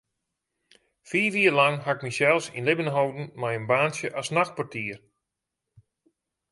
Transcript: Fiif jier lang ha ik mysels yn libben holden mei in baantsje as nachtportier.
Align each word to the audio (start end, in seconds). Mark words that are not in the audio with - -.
Fiif 1.09 1.33
jier 1.39 1.55
lang 1.59 1.75
ha 1.83 1.91
ik 1.97 2.03
mysels 2.05 2.45
yn 2.57 2.67
libben 2.67 2.93
holden 2.95 3.25
mei 3.39 3.53
in 3.59 3.69
baantsje 3.69 4.07
as 4.19 4.27
nachtportier. 4.35 4.99